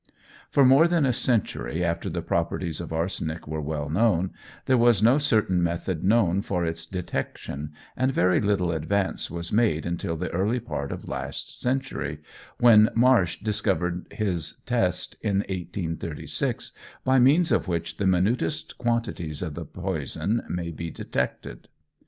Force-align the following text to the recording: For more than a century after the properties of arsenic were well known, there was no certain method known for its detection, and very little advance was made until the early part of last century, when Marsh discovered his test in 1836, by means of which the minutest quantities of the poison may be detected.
For 0.49 0.65
more 0.65 0.87
than 0.87 1.05
a 1.05 1.13
century 1.13 1.85
after 1.85 2.09
the 2.09 2.23
properties 2.23 2.81
of 2.81 2.91
arsenic 2.91 3.47
were 3.47 3.61
well 3.61 3.87
known, 3.87 4.31
there 4.65 4.75
was 4.79 5.03
no 5.03 5.19
certain 5.19 5.61
method 5.61 6.03
known 6.03 6.41
for 6.41 6.65
its 6.65 6.87
detection, 6.87 7.71
and 7.95 8.11
very 8.11 8.41
little 8.41 8.71
advance 8.71 9.29
was 9.29 9.51
made 9.51 9.85
until 9.85 10.17
the 10.17 10.31
early 10.31 10.59
part 10.59 10.91
of 10.91 11.07
last 11.07 11.61
century, 11.61 12.19
when 12.57 12.89
Marsh 12.95 13.41
discovered 13.43 14.07
his 14.09 14.61
test 14.65 15.17
in 15.21 15.41
1836, 15.41 16.71
by 17.03 17.19
means 17.19 17.51
of 17.51 17.67
which 17.67 17.97
the 17.97 18.07
minutest 18.07 18.79
quantities 18.79 19.43
of 19.43 19.53
the 19.53 19.65
poison 19.65 20.41
may 20.49 20.71
be 20.71 20.89
detected. 20.89 21.67